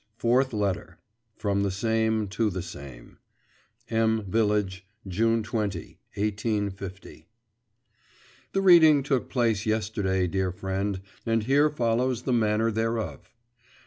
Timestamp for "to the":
2.29-2.63